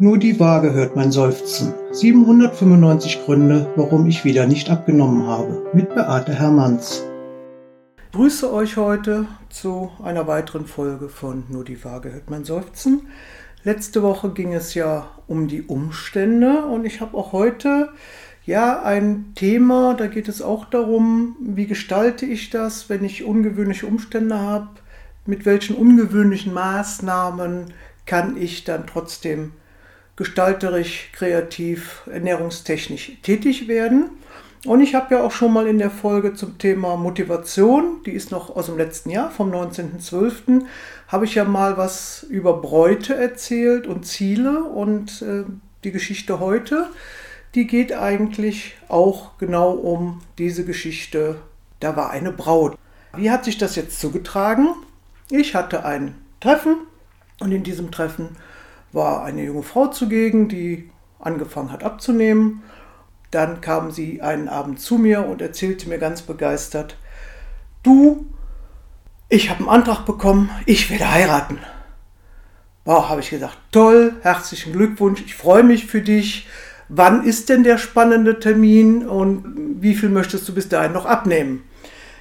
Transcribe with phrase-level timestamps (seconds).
[0.00, 1.74] Nur die Waage hört mein Seufzen.
[1.90, 5.66] 795 Gründe, warum ich wieder nicht abgenommen habe.
[5.72, 7.02] Mit Beate Hermanns.
[7.96, 13.08] Ich grüße euch heute zu einer weiteren Folge von Nur die Waage hört mein Seufzen.
[13.64, 17.88] Letzte Woche ging es ja um die Umstände und ich habe auch heute
[18.44, 23.86] ja ein Thema, da geht es auch darum, wie gestalte ich das, wenn ich ungewöhnliche
[23.86, 24.68] Umstände habe,
[25.26, 27.72] mit welchen ungewöhnlichen Maßnahmen
[28.06, 29.52] kann ich dann trotzdem
[30.18, 34.10] gestalterisch, kreativ, ernährungstechnisch tätig werden.
[34.66, 38.32] Und ich habe ja auch schon mal in der Folge zum Thema Motivation, die ist
[38.32, 40.64] noch aus dem letzten Jahr, vom 19.12.,
[41.06, 45.44] habe ich ja mal was über Bräute erzählt und Ziele und äh,
[45.84, 46.88] die Geschichte heute,
[47.54, 51.36] die geht eigentlich auch genau um diese Geschichte.
[51.78, 52.76] Da war eine Braut.
[53.16, 54.74] Wie hat sich das jetzt zugetragen?
[55.30, 56.78] Ich hatte ein Treffen
[57.38, 58.36] und in diesem Treffen
[58.92, 62.62] war eine junge Frau zugegen, die angefangen hat abzunehmen.
[63.30, 66.96] Dann kam sie einen Abend zu mir und erzählte mir ganz begeistert,
[67.82, 68.26] du,
[69.28, 71.58] ich habe einen Antrag bekommen, ich werde heiraten.
[72.86, 76.48] Wow, habe ich gesagt, toll, herzlichen Glückwunsch, ich freue mich für dich.
[76.88, 81.64] Wann ist denn der spannende Termin und wie viel möchtest du bis dahin noch abnehmen?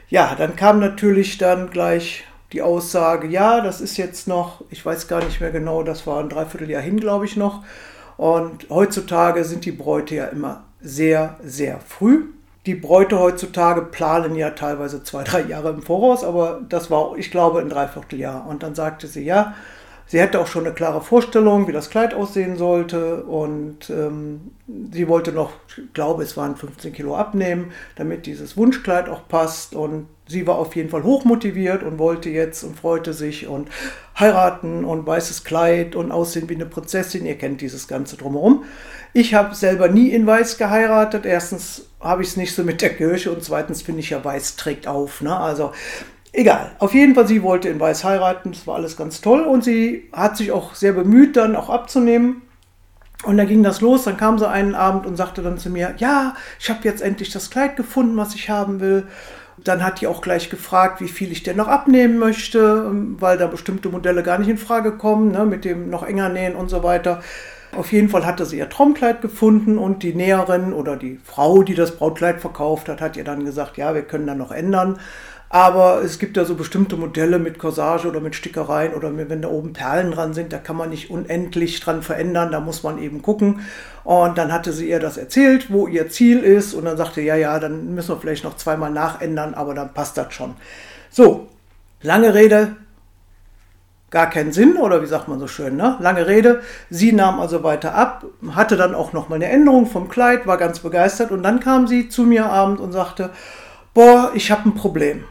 [0.10, 5.08] Ja, dann kam natürlich dann gleich die Aussage, ja, das ist jetzt noch, ich weiß
[5.08, 7.64] gar nicht mehr genau, das war ein Dreivierteljahr hin, glaube ich noch.
[8.16, 12.26] Und heutzutage sind die Bräute ja immer sehr, sehr früh.
[12.66, 17.32] Die Bräute heutzutage planen ja teilweise zwei, drei Jahre im Voraus, aber das war, ich
[17.32, 18.46] glaube, ein Dreivierteljahr.
[18.48, 19.54] Und dann sagte sie, ja,
[20.06, 23.24] sie hätte auch schon eine klare Vorstellung, wie das Kleid aussehen sollte.
[23.24, 24.52] Und ähm,
[24.92, 29.76] sie wollte noch, ich glaube, es waren 15 Kilo abnehmen, damit dieses Wunschkleid auch passt.
[29.76, 33.70] Und sie war auf jeden Fall hochmotiviert und wollte jetzt und freute sich und
[34.20, 37.26] heiraten und weißes Kleid und aussehen wie eine Prinzessin.
[37.26, 38.64] Ihr kennt dieses Ganze drumherum.
[39.14, 41.26] Ich habe selber nie in Weiß geheiratet.
[41.26, 44.56] Erstens habe ich es nicht so mit der Kirche und zweitens finde ich ja Weiß
[44.56, 45.22] trägt auf.
[45.22, 45.36] Ne?
[45.36, 45.72] Also
[46.34, 46.72] egal.
[46.80, 48.52] Auf jeden Fall, sie wollte in Weiß heiraten.
[48.52, 52.44] Das war alles ganz toll und sie hat sich auch sehr bemüht, dann auch abzunehmen.
[53.24, 55.96] Und dann ging das los, dann kam sie einen Abend und sagte dann zu mir,
[55.98, 59.08] ja, ich habe jetzt endlich das Kleid gefunden, was ich haben will.
[59.64, 63.38] Dann hat die auch gleich gefragt, wie viel ich denn noch abnehmen möchte, ähm, weil
[63.38, 66.70] da bestimmte Modelle gar nicht in Frage kommen, ne, mit dem noch enger nähen und
[66.70, 67.22] so weiter.
[67.76, 71.76] Auf jeden Fall hatte sie ihr Traumkleid gefunden und die Näherin oder die Frau, die
[71.76, 75.00] das Brautkleid verkauft hat, hat ihr dann gesagt, ja, wir können da noch ändern.
[75.50, 79.48] Aber es gibt ja so bestimmte Modelle mit Corsage oder mit Stickereien oder wenn da
[79.48, 83.22] oben Perlen dran sind, da kann man nicht unendlich dran verändern, da muss man eben
[83.22, 83.62] gucken.
[84.04, 87.36] Und dann hatte sie ihr das erzählt, wo ihr Ziel ist und dann sagte, ja,
[87.36, 90.56] ja, dann müssen wir vielleicht noch zweimal nachändern, aber dann passt das schon.
[91.10, 91.48] So,
[92.02, 92.76] lange Rede,
[94.10, 95.96] gar keinen Sinn oder wie sagt man so schön, ne?
[96.02, 96.62] Lange Rede.
[96.90, 100.58] Sie nahm also weiter ab, hatte dann auch noch mal eine Änderung vom Kleid, war
[100.58, 103.30] ganz begeistert und dann kam sie zu mir abend und sagte,
[103.94, 105.24] boah, ich habe ein Problem.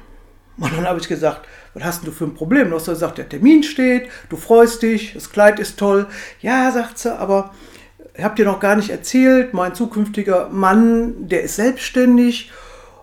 [0.58, 2.70] Und dann habe ich gesagt, was hast du für ein Problem?
[2.70, 6.06] Du hast gesagt, der Termin steht, du freust dich, das Kleid ist toll.
[6.40, 7.54] Ja, sagt sie, aber
[8.14, 12.50] ich habe dir noch gar nicht erzählt, mein zukünftiger Mann, der ist selbstständig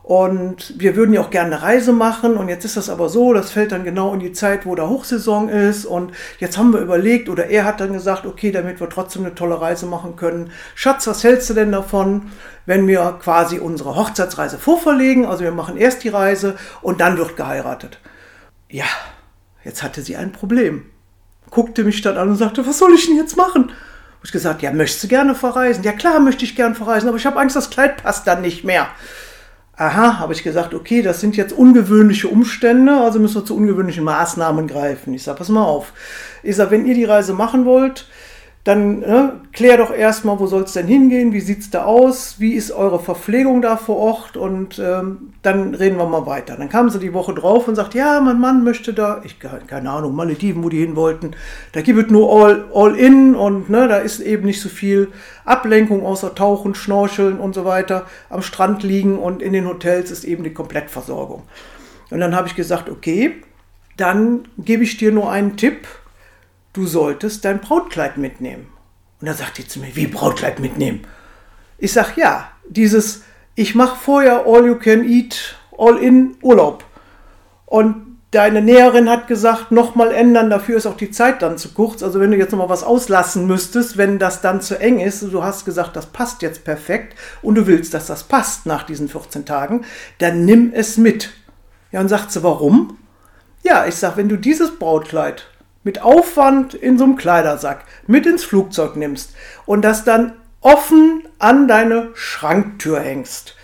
[0.04, 3.32] und wir würden ja auch gerne eine Reise machen und jetzt ist das aber so,
[3.32, 6.82] das fällt dann genau in die Zeit, wo da Hochsaison ist und jetzt haben wir
[6.82, 10.52] überlegt oder er hat dann gesagt, okay, damit wir trotzdem eine tolle Reise machen können.
[10.76, 12.32] Schatz, was hältst du denn davon,
[12.66, 15.26] wenn wir quasi unsere Hochzeitsreise vorverlegen?
[15.26, 18.00] Also wir machen erst die Reise und dann wird geheiratet.
[18.68, 18.86] Ja,
[19.64, 20.86] jetzt hatte sie ein Problem.
[21.50, 23.70] Guckte mich dann an und sagte, was soll ich denn jetzt machen?
[23.70, 25.84] Hab ich gesagt, ja, möchtest du gerne verreisen?
[25.86, 28.66] Ja klar, möchte ich gerne verreisen, aber ich habe Angst, das Kleid passt dann nicht
[28.66, 28.90] mehr.
[29.76, 34.04] Aha, habe ich gesagt, okay, das sind jetzt ungewöhnliche Umstände, also müssen wir zu ungewöhnlichen
[34.04, 35.16] Maßnahmen greifen.
[35.16, 35.94] Ich sage, pass mal auf.
[36.44, 38.06] Ich sage, wenn ihr die Reise machen wollt,
[38.64, 42.36] dann ne, klär doch erstmal, wo soll es denn hingehen, wie sieht es da aus,
[42.40, 44.38] wie ist eure Verpflegung da vor Ort?
[44.38, 46.56] Und ähm, dann reden wir mal weiter.
[46.56, 49.90] Dann kam sie die Woche drauf und sagt, ja, mein Mann möchte da, ich keine
[49.90, 51.32] Ahnung, Malediven, wo die hin wollten,
[51.74, 55.10] da gibt es nur all, all in und ne, da ist eben nicht so viel
[55.44, 60.24] Ablenkung außer Tauchen, Schnorcheln und so weiter, am Strand liegen und in den Hotels ist
[60.24, 61.44] eben die Komplettversorgung.
[62.12, 63.42] Und dann habe ich gesagt, okay,
[63.98, 65.86] dann gebe ich dir nur einen Tipp,
[66.74, 68.68] du solltest dein Brautkleid mitnehmen.
[69.22, 71.08] Und dann sagt die zu mir, wie Brautkleid mitnehmen?
[71.78, 73.24] Ich sag ja, dieses,
[73.56, 76.84] ich mache vorher All You Can Eat, All In Urlaub.
[77.66, 82.02] Und deine Näherin hat gesagt, nochmal ändern, dafür ist auch die Zeit dann zu kurz.
[82.02, 85.44] Also wenn du jetzt nochmal was auslassen müsstest, wenn das dann zu eng ist, du
[85.44, 89.46] hast gesagt, das passt jetzt perfekt und du willst, dass das passt nach diesen 14
[89.46, 89.86] Tagen,
[90.18, 91.30] dann nimm es mit.
[91.92, 92.98] Ja, und sagt sie, warum?
[93.62, 95.48] Ja, ich sag, wenn du dieses Brautkleid
[95.84, 99.32] mit Aufwand in so einem Kleidersack mit ins Flugzeug nimmst
[99.66, 103.56] und das dann offen an deine Schranktür hängst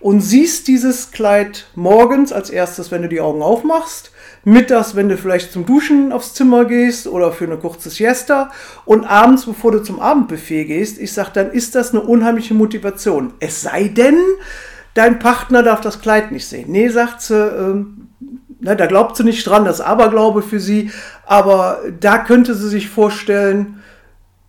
[0.00, 4.12] und siehst dieses Kleid morgens als erstes, wenn du die Augen aufmachst,
[4.44, 8.50] mittags, wenn du vielleicht zum Duschen aufs Zimmer gehst oder für eine kurze Siesta
[8.84, 13.34] und abends, bevor du zum Abendbuffet gehst, ich sag, dann ist das eine unheimliche Motivation.
[13.40, 14.18] Es sei denn,
[14.94, 16.70] dein Partner darf das Kleid nicht sehen.
[16.70, 18.08] Nee, sagt sie, ähm,
[18.60, 20.90] ne, da glaubt sie nicht dran, das Aberglaube für sie,
[21.26, 23.82] aber da könnte sie sich vorstellen,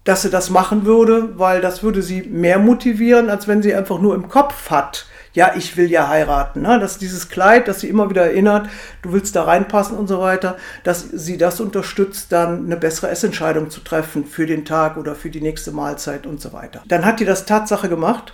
[0.04, 4.00] dass sie das machen würde, weil das würde sie mehr motivieren, als wenn sie einfach
[4.00, 6.62] nur im Kopf hat, ja, ich will ja heiraten.
[6.62, 6.80] Ne?
[6.80, 8.68] Dass dieses Kleid, das sie immer wieder erinnert,
[9.02, 13.70] du willst da reinpassen und so weiter, dass sie das unterstützt, dann eine bessere Essentscheidung
[13.70, 16.82] zu treffen für den Tag oder für die nächste Mahlzeit und so weiter.
[16.88, 18.34] Dann hat die das Tatsache gemacht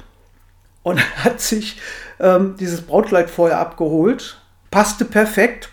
[0.83, 1.81] und hat sich
[2.19, 4.39] ähm, dieses Brautkleid vorher abgeholt,
[4.75, 5.69] passte perfekt,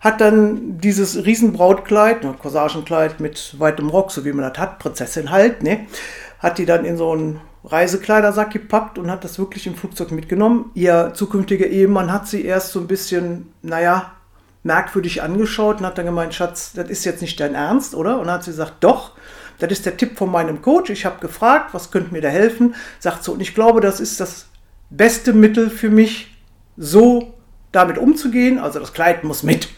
[0.00, 5.30] hat dann dieses Riesenbrautkleid, ein Corsagenkleid mit weitem Rock, so wie man das hat, Prinzessin
[5.30, 5.86] halt, ne,
[6.38, 10.70] hat die dann in so einen Reisekleidersack gepackt und hat das wirklich im Flugzeug mitgenommen.
[10.72, 14.12] Ihr zukünftiger Ehemann hat sie erst so ein bisschen, naja,
[14.62, 18.18] merkwürdig angeschaut und hat dann gemeint, Schatz, das ist jetzt nicht dein Ernst, oder?
[18.18, 19.12] Und dann hat sie gesagt, doch,
[19.58, 20.88] das ist der Tipp von meinem Coach.
[20.88, 22.76] Ich habe gefragt, was könnte mir da helfen?
[22.98, 24.46] Sagt so, und ich glaube, das ist das
[24.88, 26.34] beste Mittel für mich,
[26.78, 27.31] so
[27.72, 28.58] damit umzugehen.
[28.58, 29.68] Also das Kleid muss mit.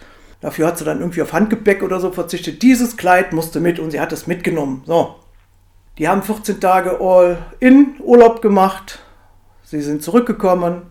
[0.40, 2.62] Dafür hat sie dann irgendwie auf Handgepäck oder so verzichtet.
[2.62, 4.82] Dieses Kleid musste mit und sie hat es mitgenommen.
[4.84, 5.16] So.
[5.96, 8.98] Die haben 14 Tage All-In Urlaub gemacht.
[9.62, 10.82] Sie sind zurückgekommen.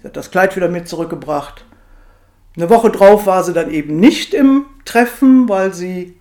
[0.00, 1.66] Sie hat das Kleid wieder mit zurückgebracht.
[2.56, 6.18] Eine Woche drauf war sie dann eben nicht im Treffen, weil sie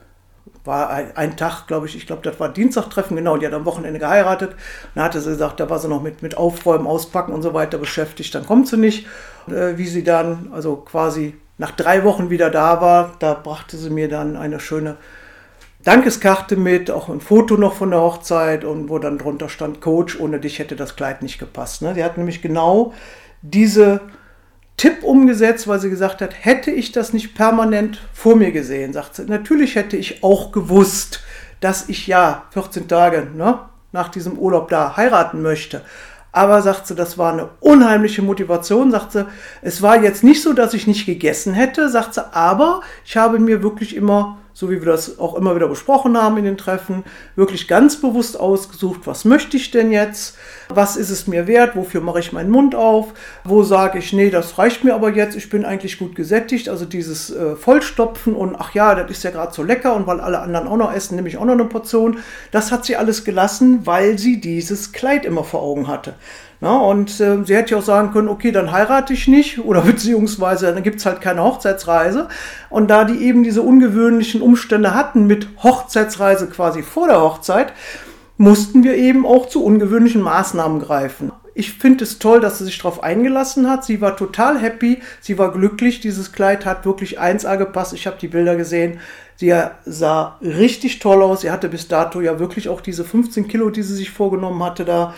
[0.65, 3.65] war ein, ein Tag, glaube ich, ich glaube, das war Dienstagtreffen, genau, die hat am
[3.65, 4.55] Wochenende geheiratet.
[4.95, 7.77] Dann hatte sie gesagt, da war sie noch mit, mit Aufräumen, Auspacken und so weiter
[7.77, 9.07] beschäftigt, dann kommt sie nicht.
[9.47, 13.89] Äh, wie sie dann, also quasi nach drei Wochen wieder da war, da brachte sie
[13.89, 14.97] mir dann eine schöne
[15.83, 20.17] Dankeskarte mit, auch ein Foto noch von der Hochzeit und wo dann drunter stand, Coach,
[20.19, 21.81] ohne dich hätte das Kleid nicht gepasst.
[21.81, 21.93] Ne?
[21.93, 22.93] Sie hat nämlich genau
[23.41, 23.99] diese
[24.77, 29.15] Tipp umgesetzt, weil sie gesagt hat, hätte ich das nicht permanent vor mir gesehen, sagt
[29.15, 31.21] sie, natürlich hätte ich auch gewusst,
[31.59, 33.59] dass ich ja 14 Tage ne,
[33.91, 35.81] nach diesem Urlaub da heiraten möchte.
[36.33, 38.91] Aber sagt sie, das war eine unheimliche Motivation.
[38.91, 39.27] Sagt sie,
[39.61, 43.37] es war jetzt nicht so, dass ich nicht gegessen hätte, sagt sie, aber ich habe
[43.37, 47.03] mir wirklich immer so wie wir das auch immer wieder besprochen haben in den Treffen,
[47.35, 50.37] wirklich ganz bewusst ausgesucht, was möchte ich denn jetzt,
[50.69, 53.13] was ist es mir wert, wofür mache ich meinen Mund auf,
[53.43, 56.85] wo sage ich, nee, das reicht mir aber jetzt, ich bin eigentlich gut gesättigt, also
[56.85, 60.39] dieses äh, Vollstopfen und ach ja, das ist ja gerade so lecker und weil alle
[60.39, 62.19] anderen auch noch essen, nehme ich auch noch eine Portion,
[62.51, 66.13] das hat sie alles gelassen, weil sie dieses Kleid immer vor Augen hatte.
[66.63, 69.81] Ja, und äh, sie hätte ja auch sagen können, okay, dann heirate ich nicht oder
[69.85, 72.29] beziehungsweise dann gibt es halt keine Hochzeitsreise.
[72.69, 77.73] Und da die eben diese ungewöhnlichen Umstände hatten mit Hochzeitsreise quasi vor der Hochzeit,
[78.37, 81.33] mussten wir eben auch zu ungewöhnlichen Maßnahmen greifen.
[81.53, 83.83] Ich finde es toll, dass sie sich darauf eingelassen hat.
[83.83, 85.99] Sie war total happy, sie war glücklich.
[85.99, 87.93] Dieses Kleid hat wirklich 1A gepasst.
[87.93, 89.01] Ich habe die Bilder gesehen.
[89.35, 89.53] Sie
[89.85, 91.41] sah richtig toll aus.
[91.41, 94.85] Sie hatte bis dato ja wirklich auch diese 15 Kilo, die sie sich vorgenommen hatte,
[94.85, 95.13] da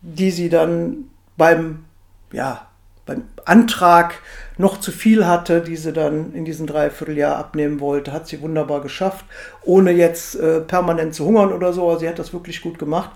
[0.00, 1.84] die sie dann beim,
[2.32, 2.66] ja,
[3.06, 4.14] beim Antrag
[4.58, 8.80] noch zu viel hatte, die sie dann in diesem Dreivierteljahr abnehmen wollte, hat sie wunderbar
[8.80, 9.24] geschafft,
[9.64, 11.88] ohne jetzt äh, permanent zu hungern oder so.
[11.88, 13.10] Also sie hat das wirklich gut gemacht.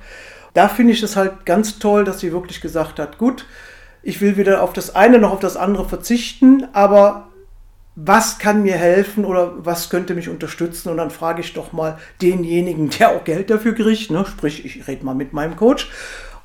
[0.54, 3.46] Da finde ich es halt ganz toll, dass sie wirklich gesagt hat, gut,
[4.02, 7.28] ich will weder auf das eine noch auf das andere verzichten, aber
[7.94, 10.90] was kann mir helfen oder was könnte mich unterstützen?
[10.90, 14.24] Und dann frage ich doch mal denjenigen, der auch Geld dafür kriegt, ne?
[14.26, 15.90] sprich, ich rede mal mit meinem Coach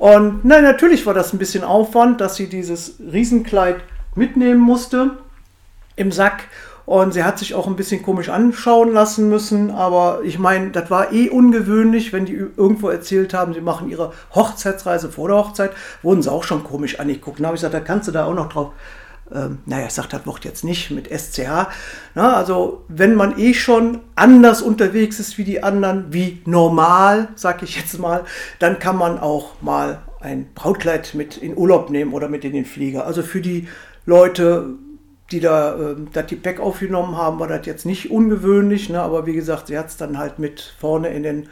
[0.02, 3.82] und nein, natürlich war das ein bisschen Aufwand, dass sie dieses Riesenkleid
[4.16, 5.12] mitnehmen musste
[5.96, 6.46] im Sack.
[6.88, 9.70] Und sie hat sich auch ein bisschen komisch anschauen lassen müssen.
[9.70, 14.12] Aber ich meine, das war eh ungewöhnlich, wenn die irgendwo erzählt haben, sie machen ihre
[14.34, 15.70] Hochzeitsreise vor der Hochzeit,
[16.02, 17.38] wurden sie auch schon komisch angeguckt.
[17.38, 18.72] Dann habe ich gesagt, da kannst du da auch noch drauf
[19.34, 21.68] ähm, naja, ich sage das Wort jetzt nicht mit SCH.
[22.16, 27.64] Na, also wenn man eh schon anders unterwegs ist wie die anderen, wie normal, sag
[27.64, 28.26] ich jetzt mal,
[28.60, 32.66] dann kann man auch mal ein Brautkleid mit in Urlaub nehmen oder mit in den
[32.66, 33.06] Flieger.
[33.06, 33.68] Also für die
[34.06, 34.76] Leute,
[35.32, 39.02] die da äh, das Gepäck aufgenommen haben, war das jetzt nicht ungewöhnlich, ne?
[39.02, 41.48] aber wie gesagt, sie hat es dann halt mit vorne in den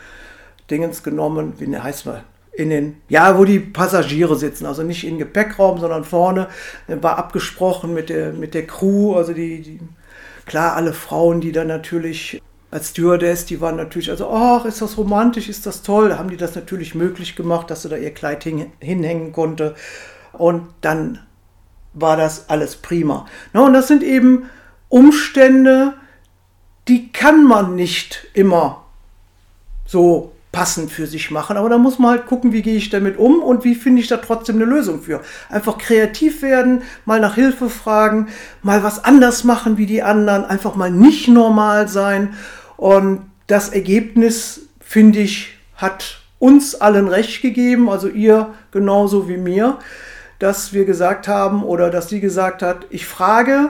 [0.70, 2.22] Dingens genommen, wie heißt man,
[2.60, 6.48] in den, ja, wo die Passagiere sitzen, also nicht im Gepäckraum, sondern vorne,
[6.88, 9.80] war abgesprochen mit der, mit der Crew, also die, die
[10.46, 14.98] klar, alle Frauen, die dann natürlich als Stewardess, die waren natürlich, also, ach, ist das
[14.98, 18.44] romantisch, ist das toll, haben die das natürlich möglich gemacht, dass sie da ihr Kleid
[18.44, 19.76] hin, hinhängen konnte.
[20.34, 21.20] Und dann
[21.94, 23.26] war das alles prima.
[23.54, 24.50] Na, und das sind eben
[24.88, 25.94] Umstände,
[26.88, 28.86] die kann man nicht immer
[29.86, 31.56] so passend für sich machen.
[31.56, 34.10] Aber da muss man halt gucken, wie gehe ich damit um und wie finde ich
[34.10, 35.22] da trotzdem eine Lösung für.
[35.48, 38.28] Einfach kreativ werden, mal nach Hilfe fragen,
[38.62, 42.34] mal was anders machen wie die anderen, einfach mal nicht normal sein.
[42.76, 49.80] Und das Ergebnis, finde ich, hat uns allen recht gegeben, also ihr genauso wie mir,
[50.40, 53.70] dass wir gesagt haben oder dass sie gesagt hat, ich frage,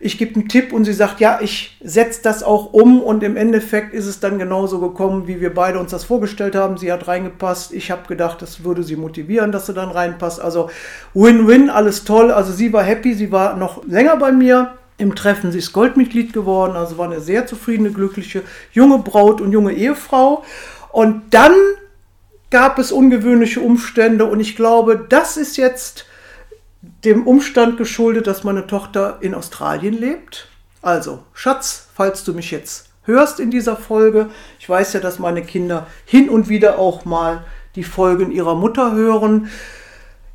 [0.00, 3.36] ich gebe einen Tipp und sie sagt, ja, ich setze das auch um und im
[3.36, 6.76] Endeffekt ist es dann genauso gekommen, wie wir beide uns das vorgestellt haben.
[6.76, 7.72] Sie hat reingepasst.
[7.72, 10.40] Ich habe gedacht, das würde sie motivieren, dass sie dann reinpasst.
[10.40, 10.70] Also
[11.14, 12.30] Win-Win, alles toll.
[12.30, 15.50] Also sie war happy, sie war noch länger bei mir im Treffen.
[15.50, 20.44] Sie ist Goldmitglied geworden, also war eine sehr zufriedene, glückliche junge Braut und junge Ehefrau.
[20.92, 21.52] Und dann
[22.50, 26.06] gab es ungewöhnliche Umstände und ich glaube, das ist jetzt
[27.04, 30.48] dem Umstand geschuldet, dass meine Tochter in Australien lebt.
[30.82, 35.42] Also, Schatz, falls du mich jetzt hörst in dieser Folge, ich weiß ja, dass meine
[35.42, 39.48] Kinder hin und wieder auch mal die Folgen ihrer Mutter hören.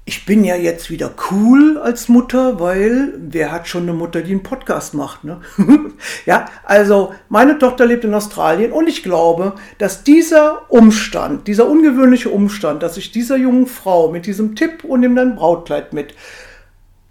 [0.05, 4.31] Ich bin ja jetzt wieder cool als Mutter, weil wer hat schon eine Mutter, die
[4.31, 5.23] einen Podcast macht?
[5.23, 5.39] Ne?
[6.25, 12.29] ja, also meine Tochter lebt in Australien und ich glaube, dass dieser Umstand, dieser ungewöhnliche
[12.29, 16.13] Umstand, dass ich dieser jungen Frau mit diesem Tipp und nimm dein Brautkleid mit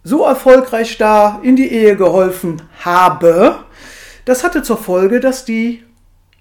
[0.05, 3.57] so erfolgreich da in die Ehe geholfen habe,
[4.25, 5.83] das hatte zur Folge, dass die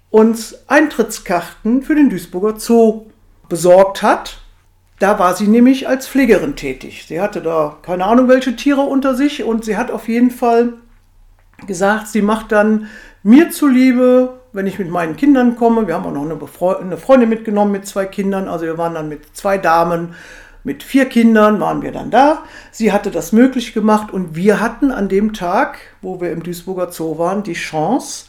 [0.10, 3.06] uns Eintrittskarten für den Duisburger Zoo
[3.50, 4.40] besorgt hat.
[5.00, 7.06] Da war sie nämlich als Pflegerin tätig.
[7.08, 10.74] Sie hatte da keine Ahnung welche Tiere unter sich und sie hat auf jeden Fall
[11.66, 12.88] gesagt, sie macht dann
[13.24, 15.88] mir zuliebe, wenn ich mit meinen Kindern komme.
[15.88, 18.48] Wir haben auch noch eine, Freundin mitgenommen mit zwei Kindern.
[18.48, 20.16] Also wir waren dann mit zwei Damen
[20.64, 22.44] mit vier Kindern waren wir dann da.
[22.72, 26.92] Sie hatte das möglich gemacht und wir hatten an dem Tag, wo wir im Duisburger
[26.92, 28.26] Zoo waren, die Chance,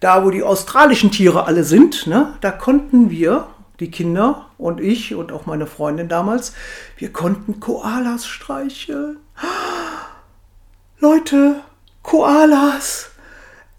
[0.00, 3.48] da wo die australischen Tiere alle sind, ne, da konnten wir,
[3.80, 6.54] die Kinder und ich und auch meine Freundin damals,
[6.96, 9.18] wir konnten Koalas streicheln.
[10.98, 11.60] Leute,
[12.02, 13.10] Koalas!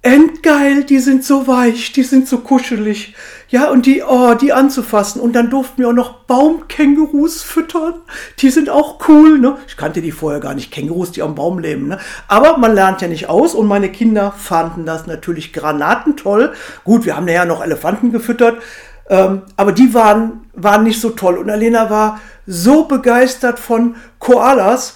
[0.04, 3.16] Endgeil, die sind so weich, die sind so kuschelig.
[3.50, 5.20] Ja, und die, oh, die anzufassen.
[5.20, 7.96] Und dann durften wir auch noch Baumkängurus füttern.
[8.40, 9.58] Die sind auch cool, ne?
[9.68, 11.98] Ich kannte die vorher gar nicht, Kängurus, die am Baum leben, ne?
[12.28, 16.54] Aber man lernt ja nicht aus und meine Kinder fanden das natürlich granatentoll.
[16.84, 18.62] Gut, wir haben ja noch Elefanten gefüttert,
[19.10, 21.38] ähm, aber die waren, waren nicht so toll.
[21.38, 24.96] Und Alena war so begeistert von Koalas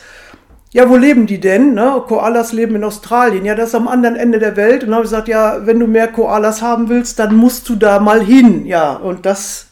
[0.74, 1.74] ja, wo leben die denn?
[1.74, 2.02] Ne?
[2.08, 3.44] Koalas leben in Australien.
[3.44, 4.84] Ja, das ist am anderen Ende der Welt.
[4.84, 7.76] Und dann habe ich gesagt, ja, wenn du mehr Koalas haben willst, dann musst du
[7.76, 8.66] da mal hin.
[8.66, 9.68] Ja, und das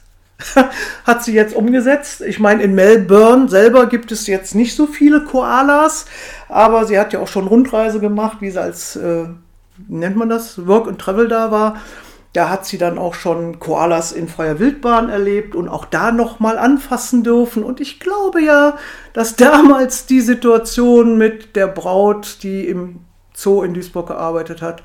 [1.05, 2.21] hat sie jetzt umgesetzt.
[2.21, 6.05] Ich meine, in Melbourne selber gibt es jetzt nicht so viele Koalas,
[6.49, 9.25] aber sie hat ja auch schon Rundreise gemacht, wie sie als, äh,
[9.87, 11.77] nennt man das, Work and Travel da war.
[12.33, 16.59] Da hat sie dann auch schon Koalas in freier Wildbahn erlebt und auch da nochmal
[16.59, 17.63] anfassen dürfen.
[17.63, 18.77] Und ich glaube ja,
[19.13, 22.99] dass damals die Situation mit der Braut, die im
[23.33, 24.83] Zoo in Duisburg gearbeitet hat,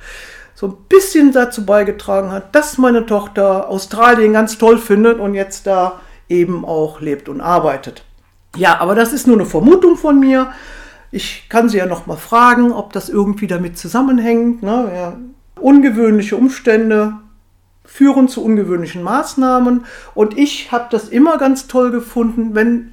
[0.55, 5.67] so ein bisschen dazu beigetragen hat, dass meine Tochter Australien ganz toll findet und jetzt
[5.67, 8.05] da eben auch lebt und arbeitet.
[8.57, 10.53] Ja, aber das ist nur eine Vermutung von mir.
[11.11, 14.63] Ich kann sie ja noch mal fragen, ob das irgendwie damit zusammenhängt.
[14.63, 14.91] Ne?
[14.95, 15.17] Ja,
[15.61, 17.15] ungewöhnliche Umstände
[17.85, 19.85] führen zu ungewöhnlichen Maßnahmen.
[20.14, 22.93] Und ich habe das immer ganz toll gefunden, wenn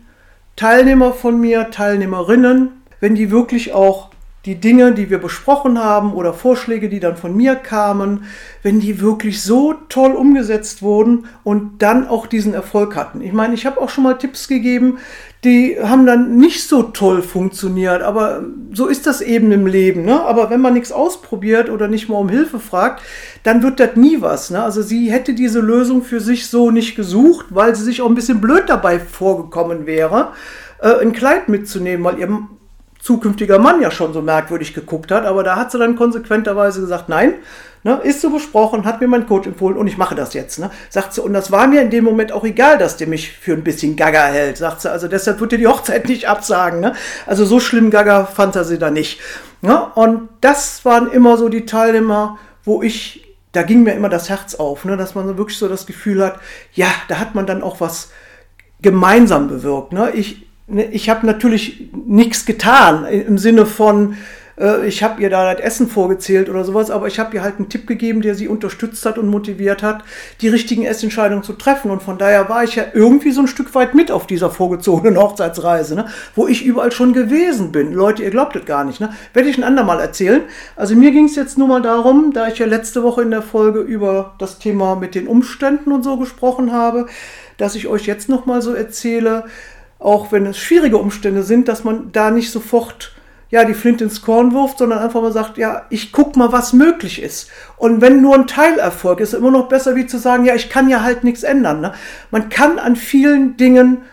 [0.56, 2.70] Teilnehmer von mir, Teilnehmerinnen,
[3.00, 4.11] wenn die wirklich auch
[4.46, 8.24] die Dinge, die wir besprochen haben oder Vorschläge, die dann von mir kamen,
[8.64, 13.22] wenn die wirklich so toll umgesetzt wurden und dann auch diesen Erfolg hatten.
[13.22, 14.98] Ich meine, ich habe auch schon mal Tipps gegeben,
[15.44, 18.44] die haben dann nicht so toll funktioniert, aber
[18.74, 20.06] so ist das eben im Leben.
[20.06, 20.22] Ne?
[20.22, 23.02] Aber wenn man nichts ausprobiert oder nicht mal um Hilfe fragt,
[23.44, 24.52] dann wird das nie was.
[24.52, 24.64] Ne?
[24.64, 28.16] Also sie hätte diese Lösung für sich so nicht gesucht, weil sie sich auch ein
[28.16, 30.34] bisschen blöd dabei vorgekommen wäre,
[30.80, 32.48] äh, ein Kleid mitzunehmen, weil ihr
[33.02, 37.10] zukünftiger Mann ja schon so merkwürdig geguckt hat, aber da hat sie dann konsequenterweise gesagt,
[37.10, 37.34] nein,
[37.84, 40.60] ne, ist so besprochen, hat mir mein Coach empfohlen und ich mache das jetzt.
[40.60, 43.32] Ne, sagt sie, und das war mir in dem Moment auch egal, dass der mich
[43.32, 46.80] für ein bisschen Gaga hält, sagt sie, also deshalb wird er die Hochzeit nicht absagen.
[46.80, 46.94] Ne?
[47.26, 49.20] Also so schlimm Gaga fand er sie da nicht.
[49.62, 49.88] Ne?
[49.96, 54.56] Und das waren immer so die Teilnehmer, wo ich, da ging mir immer das Herz
[54.56, 54.96] auf, ne?
[54.96, 56.40] dass man so wirklich so das Gefühl hat,
[56.74, 58.12] ja, da hat man dann auch was
[58.82, 59.92] gemeinsam bewirkt.
[59.92, 60.12] Ne?
[60.12, 60.48] Ich,
[60.92, 64.16] ich habe natürlich nichts getan im Sinne von,
[64.62, 67.58] äh, ich habe ihr da das Essen vorgezählt oder sowas, aber ich habe ihr halt
[67.58, 70.04] einen Tipp gegeben, der sie unterstützt hat und motiviert hat,
[70.42, 71.92] die richtigen Essentscheidungen zu treffen.
[71.92, 75.18] Und von daher war ich ja irgendwie so ein Stück weit mit auf dieser vorgezogenen
[75.22, 76.06] Hochzeitsreise, ne?
[76.36, 77.92] wo ich überall schon gewesen bin.
[77.94, 79.02] Leute, ihr glaubt es gar nicht.
[79.02, 79.14] Ne?
[79.34, 80.42] Werde ich ein andermal erzählen.
[80.76, 83.42] Also mir ging es jetzt nur mal darum, da ich ja letzte Woche in der
[83.42, 87.08] Folge über das Thema mit den Umständen und so gesprochen habe,
[87.58, 89.46] dass ich euch jetzt noch mal so erzähle,
[90.02, 93.14] auch wenn es schwierige Umstände sind, dass man da nicht sofort
[93.52, 96.72] ja, die Flint ins Korn wirft, sondern einfach mal sagt, ja, ich guck mal, was
[96.72, 97.50] möglich ist.
[97.76, 100.90] Und wenn nur ein Teilerfolg ist, immer noch besser, wie zu sagen, ja, ich kann
[100.90, 101.82] ja halt nichts ändern.
[101.82, 101.94] Ne?
[102.32, 104.04] Man kann an vielen Dingen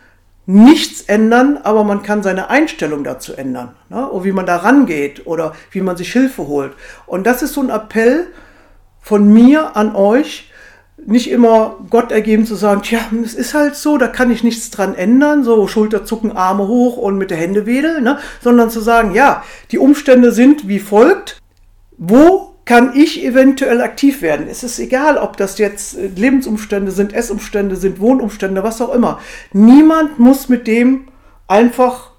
[0.45, 3.77] nichts ändern, aber man kann seine Einstellung dazu ändern.
[3.91, 4.11] Ne?
[4.11, 6.73] Oder wie man da rangeht oder wie man sich Hilfe holt.
[7.07, 8.27] Und das ist so ein Appell
[9.01, 10.51] von mir an euch,
[11.07, 14.71] nicht immer Gott ergeben zu sagen, tja, es ist halt so, da kann ich nichts
[14.71, 18.19] dran ändern, so Schulterzucken, Arme hoch und mit der Hände wedeln, ne?
[18.43, 21.39] sondern zu sagen, ja, die Umstände sind wie folgt.
[21.97, 24.47] Wo kann ich eventuell aktiv werden?
[24.51, 29.21] Es ist egal, ob das jetzt äh, Lebensumstände sind, Essumstände sind, Wohnumstände, was auch immer.
[29.53, 31.09] Niemand muss mit dem
[31.47, 32.11] einfach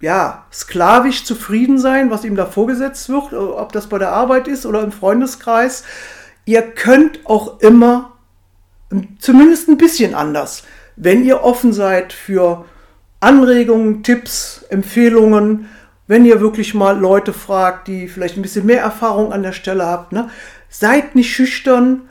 [0.00, 4.64] ja, sklavisch zufrieden sein, was ihm da vorgesetzt wird, ob das bei der Arbeit ist
[4.64, 5.84] oder im Freundeskreis
[6.48, 8.14] ihr könnt auch immer
[9.18, 10.62] zumindest ein bisschen anders,
[10.96, 12.64] wenn ihr offen seid für
[13.20, 15.68] Anregungen, Tipps, Empfehlungen,
[16.06, 19.84] wenn ihr wirklich mal Leute fragt, die vielleicht ein bisschen mehr Erfahrung an der Stelle
[19.84, 20.12] habt.
[20.12, 20.30] Ne?
[20.70, 22.08] Seid nicht schüchtern,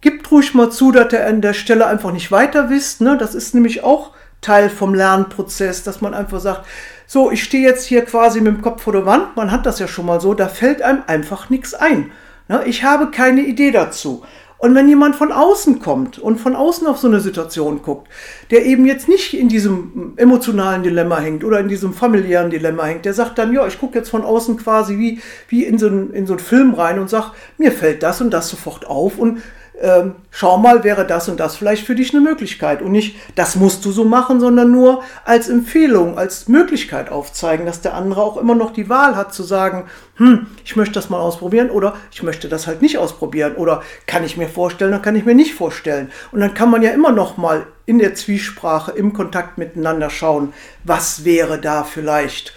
[0.00, 3.00] gebt ruhig mal zu, dass ihr an der Stelle einfach nicht weiter wisst.
[3.00, 3.18] Ne?
[3.18, 6.64] Das ist nämlich auch Teil vom Lernprozess, dass man einfach sagt,
[7.08, 9.80] so, ich stehe jetzt hier quasi mit dem Kopf vor der Wand, man hat das
[9.80, 12.12] ja schon mal so, da fällt einem einfach nichts ein.
[12.50, 12.64] Ne?
[12.66, 14.24] Ich habe keine Idee dazu.
[14.58, 18.08] Und wenn jemand von außen kommt und von außen auf so eine Situation guckt,
[18.50, 23.06] der eben jetzt nicht in diesem emotionalen Dilemma hängt oder in diesem familiären Dilemma hängt,
[23.06, 26.12] der sagt dann, ja, ich gucke jetzt von außen quasi wie, wie in, so einen,
[26.12, 29.40] in so einen Film rein und sage, mir fällt das und das sofort auf und
[29.80, 32.82] ähm, schau mal, wäre das und das vielleicht für dich eine Möglichkeit.
[32.82, 37.80] Und nicht, das musst du so machen, sondern nur als Empfehlung, als Möglichkeit aufzeigen, dass
[37.80, 41.18] der andere auch immer noch die Wahl hat zu sagen, hm, ich möchte das mal
[41.18, 45.16] ausprobieren oder ich möchte das halt nicht ausprobieren oder kann ich mir vorstellen oder kann
[45.16, 46.10] ich mir nicht vorstellen.
[46.30, 50.52] Und dann kann man ja immer noch mal in der Zwiesprache, im Kontakt miteinander schauen,
[50.84, 52.52] was wäre da vielleicht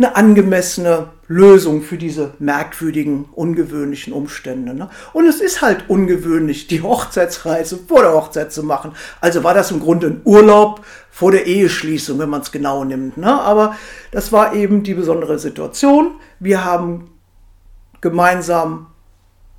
[0.00, 4.72] eine angemessene Lösung für diese merkwürdigen, ungewöhnlichen Umstände.
[4.72, 4.88] Ne?
[5.12, 8.92] Und es ist halt ungewöhnlich, die Hochzeitsreise vor der Hochzeit zu machen.
[9.20, 13.18] Also war das im Grunde ein Urlaub vor der Eheschließung, wenn man es genau nimmt.
[13.18, 13.30] Ne?
[13.30, 13.76] Aber
[14.10, 16.12] das war eben die besondere Situation.
[16.38, 17.10] Wir haben
[18.00, 18.86] gemeinsam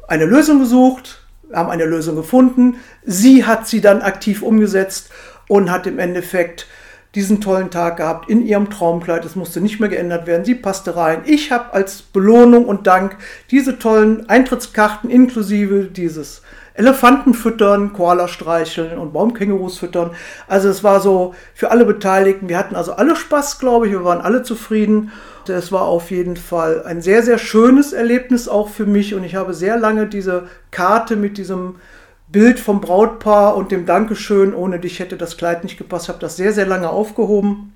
[0.08, 1.24] eine Lösung gesucht,
[1.54, 2.78] haben eine Lösung gefunden.
[3.06, 5.12] Sie hat sie dann aktiv umgesetzt
[5.48, 6.66] und hat im Endeffekt
[7.16, 9.26] diesen tollen Tag gehabt in ihrem Traumkleid.
[9.26, 10.46] Es musste nicht mehr geändert werden.
[10.46, 11.24] Sie passte rein.
[11.26, 13.18] Ich habe als Belohnung und Dank
[13.50, 16.42] diese tollen Eintrittskarten inklusive dieses
[16.74, 20.12] Elefanten füttern, Koala streicheln und Baumkängurus füttern.
[20.48, 22.48] Also es war so für alle Beteiligten.
[22.48, 23.92] Wir hatten also alle Spaß, glaube ich.
[23.92, 25.12] Wir waren alle zufrieden.
[25.48, 29.36] Es war auf jeden Fall ein sehr, sehr schönes Erlebnis auch für mich und ich
[29.36, 31.76] habe sehr lange diese Karte mit diesem
[32.32, 36.38] Bild vom Brautpaar und dem Dankeschön, ohne dich hätte das Kleid nicht gepasst, habe das
[36.38, 37.74] sehr, sehr lange aufgehoben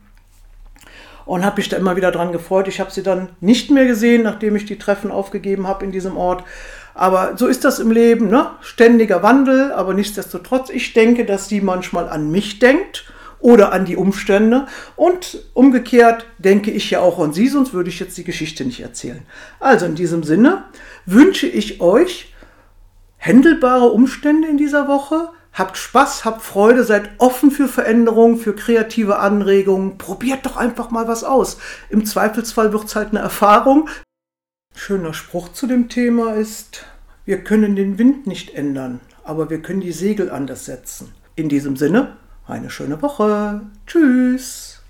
[1.25, 2.67] und habe mich da immer wieder dran gefreut.
[2.67, 6.15] Ich habe sie dann nicht mehr gesehen, nachdem ich die Treffen aufgegeben habe in diesem
[6.15, 6.43] Ort.
[6.93, 8.51] Aber so ist das im Leben, ne?
[8.61, 13.05] ständiger Wandel, aber nichtsdestotrotz, ich denke, dass sie manchmal an mich denkt
[13.39, 17.99] oder an die Umstände und umgekehrt denke ich ja auch an sie, sonst würde ich
[17.99, 19.23] jetzt die Geschichte nicht erzählen.
[19.59, 20.63] Also in diesem Sinne
[21.05, 22.33] wünsche ich euch,
[23.25, 25.29] händelbare Umstände in dieser Woche.
[25.51, 29.97] Habt Spaß, habt Freude, seid offen für Veränderungen, für kreative Anregungen.
[29.97, 31.57] Probiert doch einfach mal was aus.
[31.89, 33.89] Im Zweifelsfall wird es halt eine Erfahrung.
[34.75, 36.85] Schöner Spruch zu dem Thema ist,
[37.23, 41.13] wir können den Wind nicht ändern, aber wir können die Segel anders setzen.
[41.35, 43.61] In diesem Sinne, eine schöne Woche.
[43.87, 44.83] Tschüss.